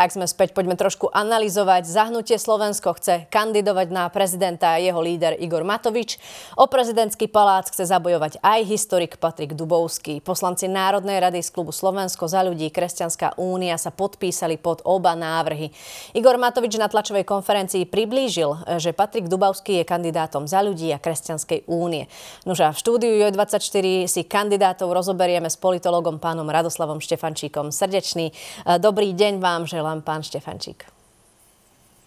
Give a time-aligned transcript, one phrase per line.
[0.00, 1.84] Tak sme späť, poďme trošku analyzovať.
[1.84, 6.16] Zahnutie Slovensko chce kandidovať na prezidenta a jeho líder Igor Matovič.
[6.56, 10.24] O prezidentský palác chce zabojovať aj historik Patrik Dubovský.
[10.24, 15.68] Poslanci Národnej rady z klubu Slovensko za ľudí Kresťanská únia sa podpísali pod oba návrhy.
[16.16, 21.68] Igor Matovič na tlačovej konferencii priblížil, že Patrik Dubovský je kandidátom za ľudí a Kresťanskej
[21.68, 22.08] únie.
[22.48, 27.68] Nože v štúdiu Jo24 si kandidátov rozoberieme s politologom pánom Radoslavom Štefančíkom.
[27.68, 28.32] Srdečný
[28.80, 30.99] dobrý deň vám, že želám, pán Štefančík.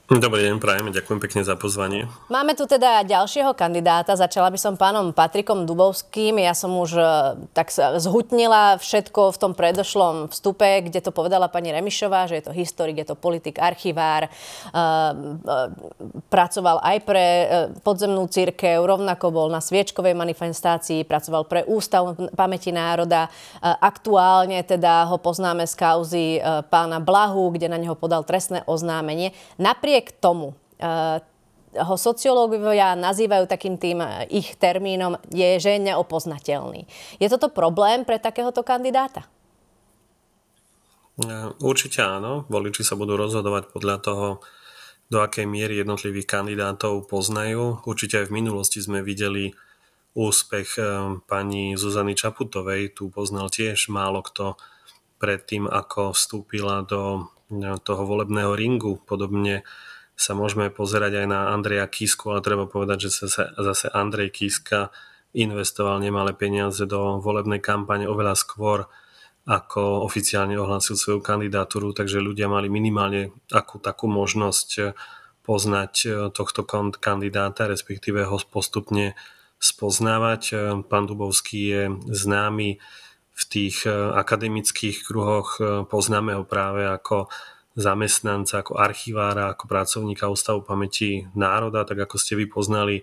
[0.04, 2.12] Dobrý deň, prajem, ďakujem pekne za pozvanie.
[2.28, 6.44] Máme tu teda ďalšieho kandidáta, začala by som pánom Patrikom Dubovským.
[6.44, 7.04] Ja som už e,
[7.56, 7.72] tak
[8.04, 13.00] zhutnila všetko v tom predošlom vstupe, kde to povedala pani Remišová, že je to historik,
[13.00, 14.78] je to politik, archivár, e, e,
[16.28, 17.26] pracoval aj pre
[17.88, 23.32] podzemnú církev, rovnako bol na sviečkovej manifestácii, pracoval pre Ústav pamäti národa.
[23.64, 26.26] Aktuálne teda ho poznáme z kauzy
[26.68, 29.32] pána Blahu, kde na neho podal trestné oznámenie.
[29.56, 31.22] Napriek napriek tomu uh,
[31.78, 36.86] ho sociológovia nazývajú takým tým eh, ich termínom, je, že je neopoznateľný.
[37.18, 39.26] Je toto problém pre takéhoto kandidáta?
[41.18, 42.46] Eh, určite áno.
[42.46, 44.28] Voliči sa budú rozhodovať podľa toho,
[45.10, 47.86] do akej miery jednotlivých kandidátov poznajú.
[47.90, 49.54] Určite aj v minulosti sme videli
[50.14, 50.78] úspech
[51.26, 52.98] pani Zuzany Čaputovej.
[52.98, 54.58] Tu poznal tiež málo kto
[55.18, 57.33] predtým, ako vstúpila do
[57.84, 58.98] toho volebného ringu.
[59.04, 59.68] Podobne
[60.14, 64.94] sa môžeme pozerať aj na Andreja Kisku, ale treba povedať, že zase, zase Andrej Kiska
[65.34, 68.86] investoval nemalé peniaze do volebnej kampane oveľa skôr,
[69.44, 74.96] ako oficiálne ohlásil svoju kandidatúru, takže ľudia mali minimálne akú takú možnosť
[75.44, 75.94] poznať
[76.32, 76.64] tohto
[76.96, 79.20] kandidáta, respektíve ho postupne
[79.60, 80.42] spoznávať.
[80.88, 82.80] Pán Dubovský je známy
[83.34, 85.58] v tých akademických kruhoch,
[85.90, 87.34] poznáme ho práve ako
[87.74, 93.02] zamestnanca, ako archivára, ako pracovníka Ústavu pamäti národa, tak ako ste vy poznali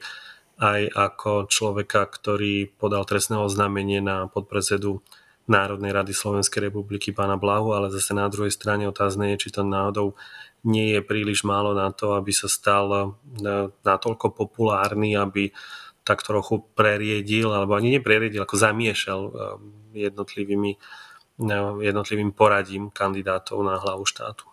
[0.60, 5.03] aj ako človeka, ktorý podal trestné oznámenie na podpredsedu
[5.50, 9.66] Národnej rady Slovenskej republiky pána Blahu, ale zase na druhej strane otázne je, či to
[9.66, 10.15] náhodou
[10.62, 13.03] nie je príliš málo na to, aby sa stal e,
[13.83, 15.50] natoľko populárny, aby
[16.10, 19.31] tak trochu preriedil, alebo ani nepreriedil, ako zamiešal e,
[20.10, 20.75] jednotlivými,
[21.38, 24.50] e, jednotlivým poradím kandidátov na hlavu štátu.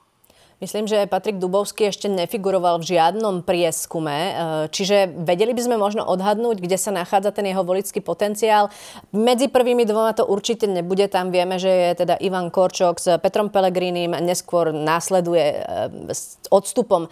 [0.58, 4.32] Myslím, že Patrik Dubovský ešte nefiguroval v žiadnom prieskume, e,
[4.74, 8.74] čiže vedeli by sme možno odhadnúť, kde sa nachádza ten jeho volický potenciál.
[9.14, 13.54] Medzi prvými dvoma to určite nebude, tam vieme, že je teda Ivan Korčok s Petrom
[13.54, 17.10] Pelegrínim, neskôr následuje e, s odstupom e,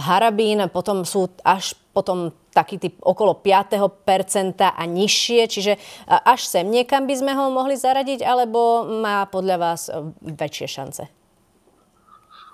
[0.00, 5.72] Harabín, potom sú až potom taký typ okolo 5% a nižšie, čiže
[6.06, 9.88] až sem niekam by sme ho mohli zaradiť, alebo má podľa vás
[10.20, 11.04] väčšie šance?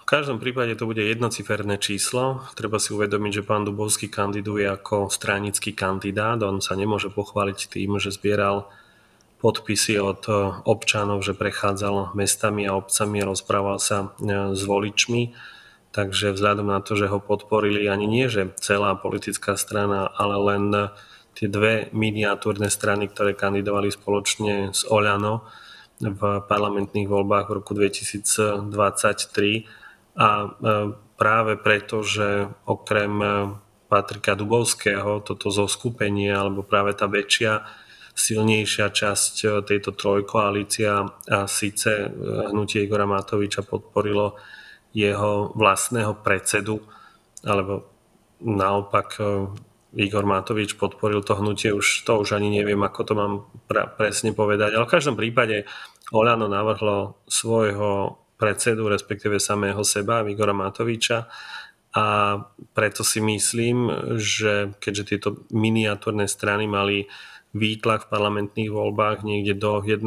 [0.08, 2.40] každom prípade to bude jednociferné číslo.
[2.56, 6.40] Treba si uvedomiť, že pán Dubovský kandiduje ako stranický kandidát.
[6.40, 8.72] On sa nemôže pochváliť tým, že zbieral
[9.44, 10.32] podpisy od e,
[10.64, 15.36] občanov, že prechádzal mestami a obcami a rozprával sa e, s voličmi.
[15.92, 20.64] Takže vzhľadom na to, že ho podporili ani nie, že celá politická strana, ale len
[21.32, 25.48] tie dve miniatúrne strany, ktoré kandidovali spoločne s Oľano
[25.98, 28.68] v parlamentných voľbách v roku 2023,
[30.18, 30.48] a e,
[31.14, 33.26] práve preto, že okrem e,
[33.86, 37.62] Patrika Dubovského toto zoskupenie alebo práve tá väčšia
[38.18, 42.10] silnejšia časť e, tejto trojkoalícia a síce
[42.50, 44.34] hnutie Igora Matoviča podporilo
[44.96, 46.80] jeho vlastného predsedu
[47.44, 47.86] alebo
[48.42, 49.18] naopak
[49.96, 53.34] Igor Matovič podporil to hnutie, už to už ani neviem, ako to mám
[53.96, 54.76] presne povedať.
[54.76, 55.64] Ale v každom prípade
[56.12, 61.26] Olano navrhlo svojho predsedu, respektíve samého seba, Igora Matoviča.
[61.96, 62.36] A
[62.76, 63.88] preto si myslím,
[64.20, 67.08] že keďže tieto miniatúrne strany mali
[67.56, 70.04] výtlak v parlamentných voľbách niekde do 1%,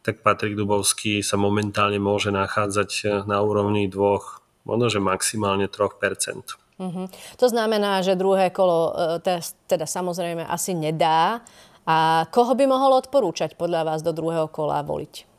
[0.00, 6.56] tak Patrik Dubovský sa momentálne môže nachádzať na úrovni dvoch, možno že maximálne 3%.
[6.80, 7.06] Mm-hmm.
[7.36, 11.44] To znamená, že druhé kolo e, teda samozrejme asi nedá.
[11.84, 15.30] A koho by mohol odporúčať podľa vás do druhého kola voliť?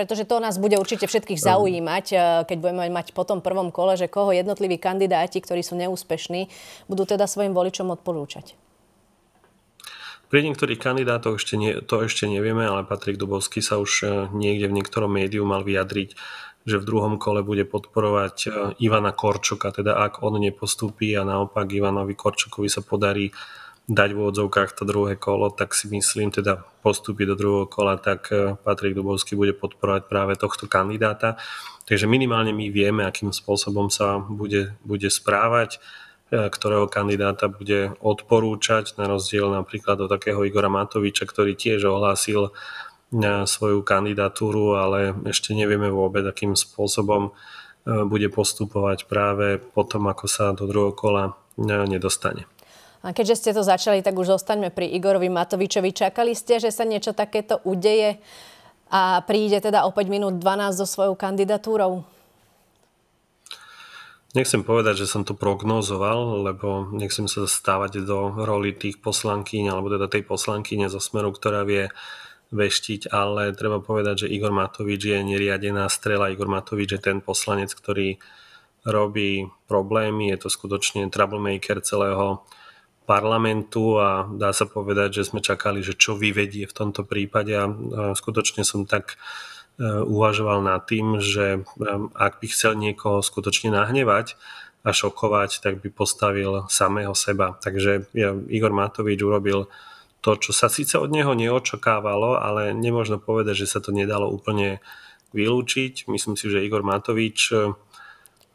[0.00, 1.44] pretože to nás bude určite všetkých ehm.
[1.44, 5.76] zaujímať, eh, keď budeme mať po tom prvom kole, že koho jednotliví kandidáti, ktorí sú
[5.76, 6.48] neúspešní,
[6.88, 8.56] budú teda svojim voličom odporúčať.
[10.30, 14.70] Pri niektorých kandidátoch ešte nie, to ešte nevieme, ale Patrik Dubovský sa už eh, niekde
[14.70, 16.14] v niektorom médiu mal vyjadriť,
[16.70, 21.66] že v druhom kole bude podporovať eh, Ivana Korčoka, teda ak on nepostúpi a naopak
[21.74, 23.34] Ivanovi Korčokovi sa podarí
[23.90, 28.30] dať v úvodzovkách to druhé kolo, tak si myslím, teda postupy do druhého kola, tak
[28.30, 31.34] e, Patrik Dubovský bude podporovať práve tohto kandidáta.
[31.90, 35.78] Takže minimálne my vieme, akým spôsobom sa bude, bude správať, e,
[36.30, 42.50] ktorého kandidáta bude odporúčať, na rozdiel napríklad do takého Igora Matoviča, ktorý tiež ohlásil e,
[43.50, 47.34] svoju kandidatúru, ale ešte nevieme vôbec, akým spôsobom
[47.84, 52.44] bude postupovať práve potom, ako sa do druhého kola nedostane.
[53.00, 55.96] A keďže ste to začali, tak už zostaňme pri Igorovi Matovičovi.
[55.96, 58.20] Čakali ste, že sa niečo takéto udeje
[58.92, 62.04] a príde teda o 5 minút 12 so svojou kandidatúrou?
[64.30, 69.90] Nechcem povedať, že som to prognozoval, lebo nechcem sa stávať do roli tých poslankyň, alebo
[69.90, 71.90] teda tej poslankyne zo Smeru, ktorá vie
[72.54, 76.30] veštiť, ale treba povedať, že Igor Matovič je neriadená strela.
[76.30, 78.22] Igor Matovič je ten poslanec, ktorý
[78.86, 82.46] robí problémy, je to skutočne troublemaker celého
[83.10, 87.66] parlamentu a dá sa povedať, že sme čakali, že čo vyvedie v tomto prípade a
[88.14, 89.16] skutočne som tak e,
[89.80, 91.60] uvažoval nad tým, že e,
[92.12, 94.36] ak by chcel niekoho skutočne nahnevať
[94.84, 97.56] a šokovať, tak by postavil samého seba.
[97.56, 98.12] Takže
[98.48, 99.68] Igor Matovič urobil
[100.20, 104.84] to, čo sa síce od neho neočakávalo, ale nemôžno povedať, že sa to nedalo úplne
[105.32, 106.08] vylúčiť.
[106.12, 107.72] Myslím si, že Igor Matovič e,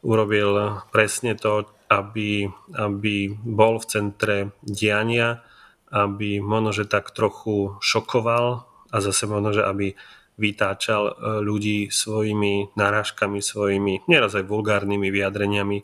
[0.06, 5.42] urobil presne to, aby, aby bol v centre diania,
[5.90, 9.94] aby možno, že tak trochu šokoval a zase možno, že aby
[10.36, 15.78] vytáčal e, ľudí svojimi narážkami, svojimi nieraz aj vulgárnymi vyjadreniami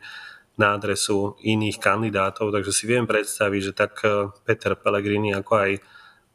[0.60, 5.70] na adresu iných kandidátov, takže si viem predstaviť, že tak e, Peter Pellegrini ako aj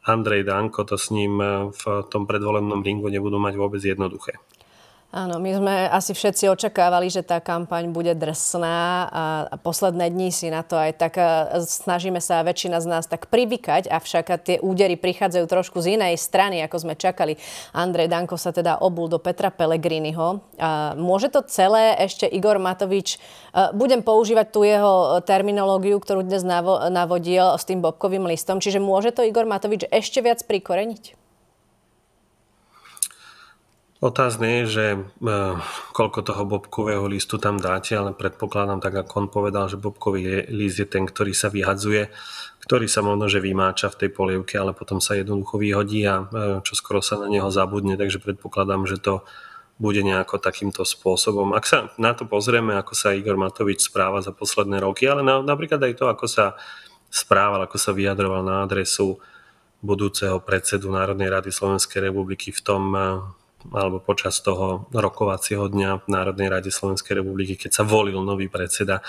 [0.10, 4.42] Andrej Danko to s ním e, v tom predvolebnom ringu nebudú mať vôbec jednoduché.
[5.18, 9.24] Áno, my sme asi všetci očakávali, že tá kampaň bude drsná a
[9.58, 13.90] posledné dni si na to aj tak e, snažíme sa väčšina z nás tak privykať,
[13.90, 17.34] avšak tie údery prichádzajú trošku z inej strany, ako sme čakali.
[17.74, 20.38] Andrej Danko sa teda obul do Petra Pellegriniho.
[21.02, 26.46] Môže to celé ešte Igor Matovič, e, budem používať tú jeho terminológiu, ktorú dnes
[26.94, 31.27] navodil s tým bobkovým listom, čiže môže to Igor Matovič ešte viac prikoreniť?
[33.98, 35.00] Otázne je, že e,
[35.90, 40.78] koľko toho bobkového listu tam dáte, ale predpokladám tak, ako on povedal, že bobkový list
[40.78, 42.14] je ten, ktorý sa vyhadzuje,
[42.62, 46.26] ktorý sa možno, že vymáča v tej polievke, ale potom sa jednoducho vyhodí a e,
[46.62, 49.26] čo skoro sa na neho zabudne, takže predpokladám, že to
[49.82, 51.58] bude nejako takýmto spôsobom.
[51.58, 55.42] Ak sa na to pozrieme, ako sa Igor Matovič správa za posledné roky, ale na,
[55.42, 56.54] napríklad aj to, ako sa
[57.10, 59.18] správal, ako sa vyjadroval na adresu
[59.82, 63.02] budúceho predsedu Národnej rady Slovenskej republiky v tom e,
[63.72, 69.04] alebo počas toho rokovacieho dňa v Národnej rade Slovenskej republiky, keď sa volil nový predseda,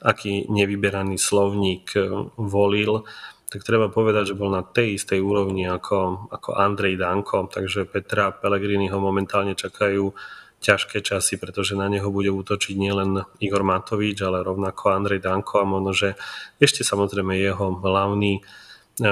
[0.00, 2.08] aký nevyberaný slovník e,
[2.40, 3.04] volil,
[3.50, 8.30] tak treba povedať, že bol na tej istej úrovni ako, ako Andrej Danko, takže Petra
[8.30, 10.14] Pellegrini ho momentálne čakajú
[10.60, 15.66] ťažké časy, pretože na neho bude útočiť nielen Igor Matovič, ale rovnako Andrej Danko a
[15.66, 16.08] možno, že
[16.60, 18.42] ešte samozrejme jeho hlavný e,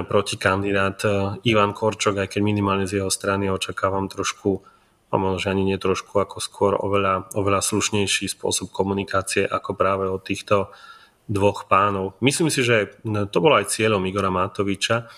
[0.06, 1.08] protikandidát e,
[1.48, 4.77] Ivan Korčok, aj keď minimálne z jeho strany očakávam trošku
[5.08, 10.04] a možno, že ani nie trošku, ako skôr oveľa, oveľa slušnejší spôsob komunikácie ako práve
[10.04, 10.68] od týchto
[11.28, 12.16] dvoch pánov.
[12.24, 15.08] Myslím si, že to bolo aj cieľom Igora Matoviča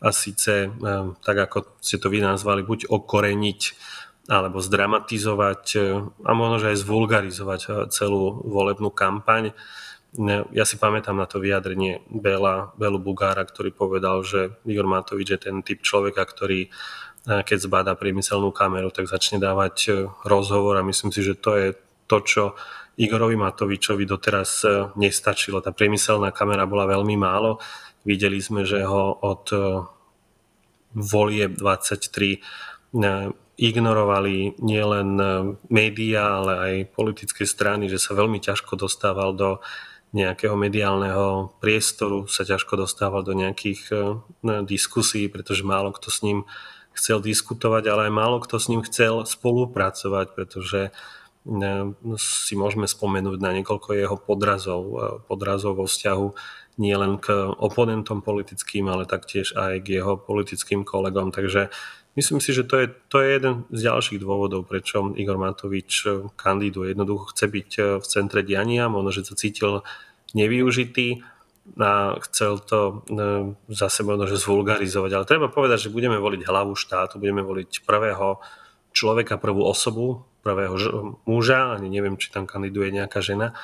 [0.00, 3.60] a síce, eh, tak ako ste to vy nazvali, buď okoreniť
[4.28, 9.52] alebo zdramatizovať eh, a možno, aj zvulgarizovať eh, celú volebnú kampaň.
[10.50, 15.38] Ja si pamätám na to vyjadrenie Bela, Belu Bugára, ktorý povedal, že Igor Matovič je
[15.38, 16.66] ten typ človeka, ktorý
[17.24, 19.90] keď zbada priemyselnú kameru, tak začne dávať e,
[20.24, 21.68] rozhovor a myslím si, že to je
[22.08, 22.42] to, čo
[22.96, 25.60] Igorovi Matovičovi doteraz e, nestačilo.
[25.60, 27.60] Tá priemyselná kamera bola veľmi málo.
[28.08, 29.58] Videli sme, že ho od e,
[30.96, 32.96] volie 23
[33.60, 35.10] ignorovali nielen
[35.70, 39.62] médiá, ale aj politické strany, že sa veľmi ťažko dostával do
[40.10, 43.94] nejakého mediálneho priestoru, sa ťažko dostával do nejakých
[44.66, 46.50] diskusí, pretože málo kto s ním
[46.94, 50.90] chcel diskutovať, ale aj málo kto s ním chcel spolupracovať, pretože e,
[52.18, 56.26] si môžeme spomenúť na niekoľko jeho podrazov, e, podrazov vo vzťahu
[56.80, 61.28] nie len k oponentom politickým, ale taktiež aj k jeho politickým kolegom.
[61.28, 61.68] Takže
[62.16, 66.08] myslím si, že to je, to je jeden z ďalších dôvodov, prečo Igor Matovič
[66.40, 66.96] kandiduje.
[66.96, 67.70] Jednoducho chce byť
[68.00, 69.84] v centre diania, možno, že sa cítil
[70.32, 71.20] nevyužitý
[71.78, 75.10] a chcel to e, zase možno, že zvulgarizovať.
[75.12, 78.42] Ale treba povedať, že budeme voliť hlavu štátu, budeme voliť prvého
[78.90, 80.74] človeka, prvú osobu, prvého
[81.28, 83.54] muža, ani neviem, či tam kandiduje nejaká žena.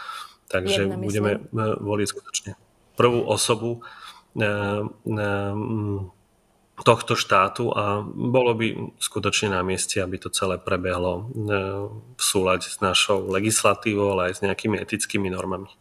[0.46, 1.56] Takže Jedna, budeme myslím.
[1.58, 2.52] E, voliť skutočne
[2.96, 3.84] prvú osobu,
[6.76, 11.32] tohto štátu a bolo by skutočne na mieste, aby to celé prebehlo
[12.16, 15.72] v súlade s našou legislatívou, ale aj s nejakými etickými normami.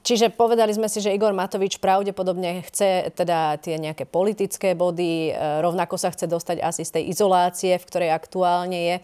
[0.00, 5.60] Čiže povedali sme si, že Igor Matovič pravdepodobne chce teda tie nejaké politické body, e,
[5.60, 8.96] rovnako sa chce dostať asi z tej izolácie, v ktorej aktuálne je.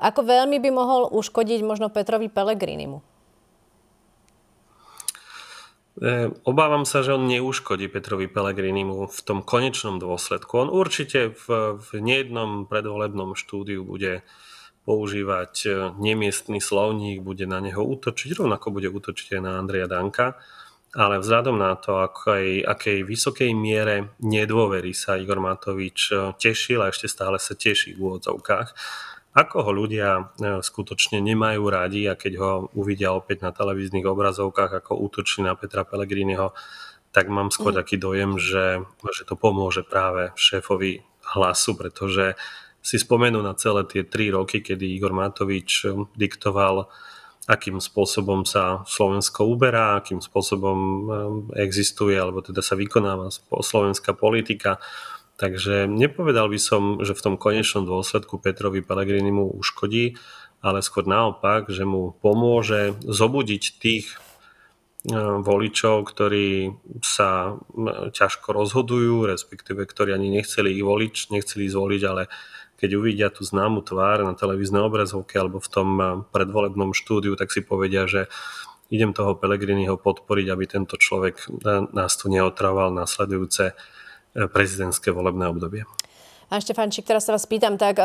[0.00, 3.04] Ako veľmi by mohol uškodiť možno Petrovi Pelegrinimu?
[6.00, 10.56] E, obávam sa, že on neuškodí Petrovi Pelegrinimu v tom konečnom dôsledku.
[10.56, 14.24] On určite v, v nejednom predvolebnom štúdiu bude
[14.84, 15.70] používať e,
[16.00, 20.40] nemiestný slovník, bude na neho útočiť, rovnako bude útočiť aj na Andreja Danka,
[20.90, 26.90] ale vzhľadom na to, akej, akej vysokej miere nedôvery sa Igor Matovič e, tešil a
[26.90, 28.68] ešte stále sa teší v úvodzovkách,
[29.30, 30.22] ako ho ľudia e,
[30.58, 35.86] skutočne nemajú radi a keď ho uvidia opäť na televíznych obrazovkách, ako útočí na Petra
[35.86, 36.50] Pellegriniho,
[37.14, 37.78] tak mám skôr mm.
[37.78, 38.82] taký dojem, že,
[39.14, 42.34] že to pomôže práve šéfovi hlasu, pretože
[42.80, 46.88] si spomenú na celé tie tri roky, kedy Igor Matovič um, diktoval,
[47.44, 51.04] akým spôsobom sa Slovensko uberá, akým spôsobom um,
[51.56, 53.28] existuje, alebo teda sa vykonáva
[53.60, 54.80] slovenská politika.
[55.40, 60.16] Takže nepovedal by som, že v tom konečnom dôsledku Petrovi Pellegrini mu uškodí,
[60.60, 64.16] ale skôr naopak, že mu pomôže zobudiť tých
[65.04, 67.60] um, voličov, ktorí sa
[68.12, 72.28] ťažko rozhodujú, respektíve ktorí ani nechceli ich voliť, nechceli zvoliť, ale
[72.80, 77.52] keď uvidia tú známu tvár na televíznej obrazovke alebo v tom eh, predvolebnom štúdiu, tak
[77.52, 78.32] si povedia, že
[78.88, 85.52] idem toho Pelegriniho podporiť, aby tento človek eh, nás tu neotrával nasledujúce eh, prezidentské volebné
[85.52, 85.84] obdobie.
[86.48, 88.02] Pán Štefančík, teraz sa vás pýtam tak,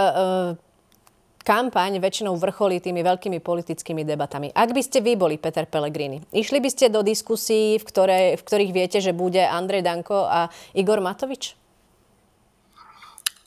[1.41, 4.53] kampaň väčšinou vrcholí tými veľkými politickými debatami.
[4.53, 8.45] Ak by ste vy boli Peter Pellegrini, išli by ste do diskusí, v, ktoré, v
[8.45, 11.57] ktorých viete, že bude Andrej Danko a Igor Matovič?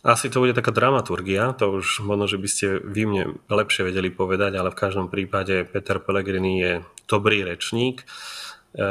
[0.08, 4.08] Asi to bude taká dramaturgia, to už možno, že by ste vy mne lepšie vedeli
[4.08, 6.72] povedať, ale v každom prípade Peter Pellegrini je
[7.04, 8.08] dobrý rečník,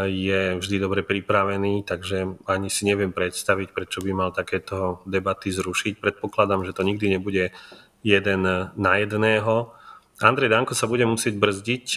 [0.05, 5.97] je vždy dobre pripravený, takže ani si neviem predstaviť, prečo by mal takéto debaty zrušiť.
[5.97, 7.49] Predpokladám, že to nikdy nebude
[8.05, 8.41] jeden
[8.77, 9.73] na jedného.
[10.21, 11.87] Andrej Danko sa bude musieť brzdiť,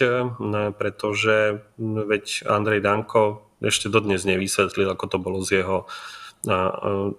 [0.81, 5.85] pretože veď Andrej Danko ešte dodnes nevysvetlil, ako to bolo z jeho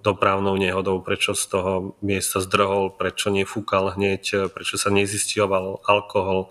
[0.03, 6.51] dopravnou nehodou, prečo z toho miesta zdrhol, prečo nefúkal hneď, prečo sa nezistioval alkohol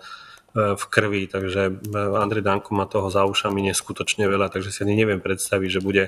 [0.56, 1.72] e, v krvi, takže e,
[2.16, 6.04] Andrej Danko má toho za ušami neskutočne veľa, takže si ani neviem predstaviť, že bude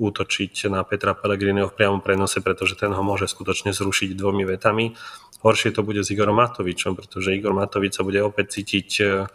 [0.00, 4.96] útočiť na Petra Pellegriniho v priamom prenose, pretože ten ho môže skutočne zrušiť dvomi vetami.
[5.44, 9.28] Horšie to bude s Igorom Matovičom, pretože Igor Matovič sa bude opäť cítiť e,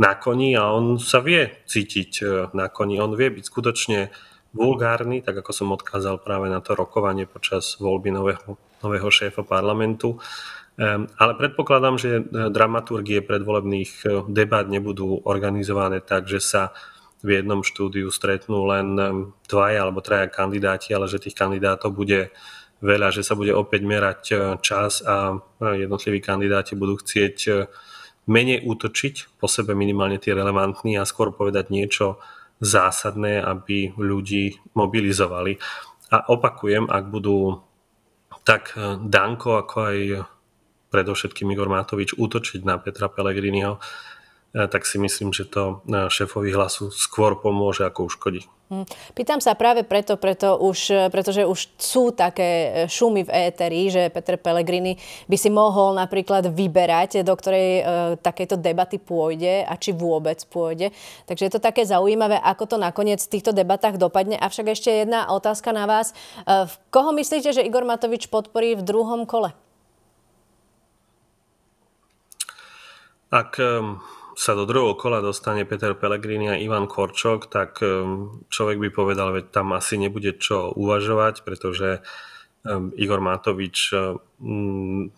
[0.00, 2.24] na koni a on sa vie cítiť
[2.56, 4.12] na koni, on vie byť skutočne
[4.56, 10.16] vulgárny, tak ako som odkázal práve na to rokovanie počas voľby nového, nového šéfa parlamentu.
[10.76, 12.22] Ehm, ale predpokladám, že e,
[12.52, 16.76] dramaturgie predvolebných e, debat nebudú organizované tak, že sa
[17.24, 19.04] v jednom štúdiu stretnú len e,
[19.48, 22.28] dvaja alebo traja kandidáti, ale že tých kandidátov bude
[22.84, 24.20] veľa, že sa bude opäť merať
[24.60, 27.64] čas a jednotliví kandidáti budú chcieť
[28.28, 32.20] menej útočiť po sebe minimálne tie relevantní a skôr povedať niečo
[32.60, 35.58] zásadné, aby ľudí mobilizovali.
[36.12, 37.60] A opakujem, ak budú
[38.46, 39.98] tak Danko, ako aj
[40.94, 44.15] predovšetkým Igor Matovič útočiť na Petra Pellegriniho, E,
[44.64, 48.48] tak si myslím, že to e, šéfovi hlasu skôr pomôže, ako uškodí.
[48.66, 48.82] Hm.
[49.14, 54.10] Pýtam sa práve preto, preto už, e, pretože už sú také šumy v éteri, že
[54.10, 54.98] Peter Pellegrini
[55.30, 57.82] by si mohol napríklad vyberať, do ktorej e,
[58.18, 60.90] takéto debaty pôjde a či vôbec pôjde.
[61.30, 64.34] Takže je to také zaujímavé, ako to nakoniec v týchto debatách dopadne.
[64.34, 66.10] Avšak ešte jedna otázka na vás.
[66.42, 69.54] E, koho myslíte, že Igor Matovič podporí v druhom kole?
[73.30, 73.58] Ak
[74.36, 79.32] sa do druhého kola dostane Peter Pellegrini a Ivan Korčok, tak um, človek by povedal,
[79.32, 82.04] že tam asi nebude čo uvažovať, pretože
[82.60, 85.08] um, Igor Matovič um,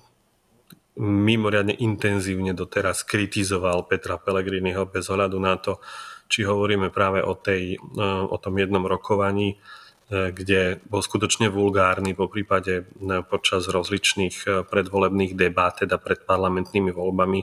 [1.03, 5.83] mimoriadne intenzívne doteraz kritizoval Petra Pellegriniho bez ohľadu na to,
[6.31, 12.31] či hovoríme práve o, tej, o tom jednom rokovaní, uh, kde bol skutočne vulgárny po
[12.31, 17.43] prípade uh, počas rozličných predvolebných debát, teda pred parlamentnými voľbami,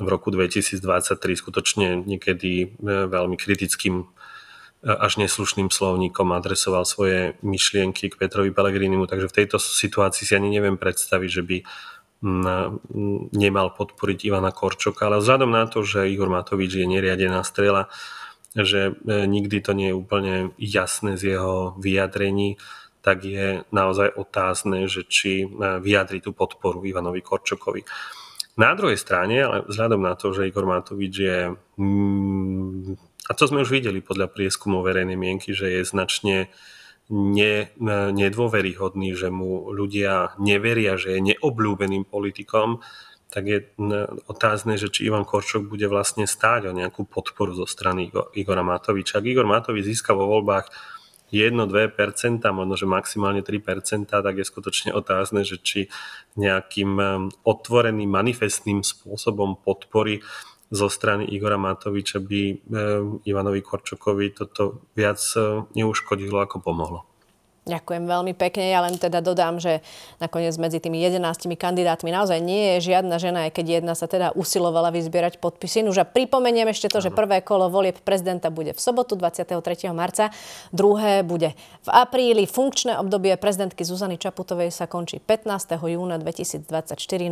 [0.00, 0.80] v roku 2023
[1.36, 2.66] skutočne niekedy e,
[3.06, 4.06] veľmi kritickým e,
[4.88, 10.48] až neslušným slovníkom adresoval svoje myšlienky k Petrovi Pellegrinimu, takže v tejto situácii si ani
[10.48, 11.58] neviem predstaviť, že by
[13.32, 17.88] nemal podporiť Ivana Korčoka, ale vzhľadom na to, že Igor Matovič je neriadená strela,
[18.52, 22.60] že nikdy to nie je úplne jasné z jeho vyjadrení,
[23.00, 25.48] tak je naozaj otázne, že či
[25.80, 27.88] vyjadri tú podporu Ivanovi Korčokovi.
[28.60, 31.38] Na druhej strane, ale vzhľadom na to, že Igor Matovič je,
[31.80, 36.52] mm, a to sme už videli podľa prieskumov verejnej mienky, že je značne
[37.08, 37.54] ne,
[38.12, 42.84] nedôveryhodný, že mu ľudia neveria, že je neobľúbeným politikom,
[43.30, 43.58] tak je
[44.26, 49.22] otázne, že či Ivan Korčok bude vlastne stáť o nejakú podporu zo strany Igora Matoviča.
[49.22, 50.66] Ak Igor Matovič získa vo voľbách
[51.34, 55.90] 1-2%, možno že maximálne 3%, tak je skutočne otázne, že či
[56.38, 56.94] nejakým
[57.42, 60.22] otvoreným, manifestným spôsobom podpory
[60.70, 62.42] zo strany Igora Matoviča by
[63.26, 65.18] Ivanovi Korčokovi toto viac
[65.74, 67.09] neuškodilo ako pomohlo.
[67.68, 68.72] Ďakujem veľmi pekne.
[68.72, 69.84] Ja len teda dodám, že
[70.16, 71.20] nakoniec medzi tými 11
[71.60, 75.84] kandidátmi naozaj nie je žiadna žena, aj keď jedna sa teda usilovala vyzbierať podpisy.
[75.84, 79.60] Už a pripomeniem ešte to, že prvé kolo volieb prezidenta bude v sobotu 23.
[79.92, 80.32] marca,
[80.72, 81.52] druhé bude
[81.84, 82.48] v apríli.
[82.48, 85.76] Funkčné obdobie prezidentky Zuzany Čaputovej sa končí 15.
[85.84, 86.64] júna 2024.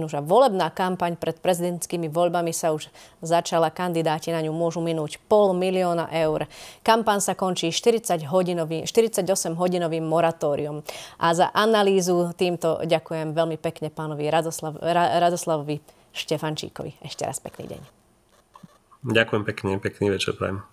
[0.05, 2.93] Už a volebná kampaň pred prezidentskými voľbami sa už
[3.25, 3.73] začala.
[3.73, 6.45] Kandidáti na ňu môžu minúť pol milióna eur.
[6.85, 9.25] Kampaň sa končí 40 hodinový, 48
[9.57, 10.83] hodinovým moratórium.
[11.23, 15.79] A za analýzu týmto ďakujem veľmi pekne pánovi Radoslav, Ra, Radoslavovi
[16.11, 16.99] Štefančíkovi.
[17.07, 17.83] Ešte raz pekný deň.
[19.07, 20.67] Ďakujem pekne, pekný večer prajem.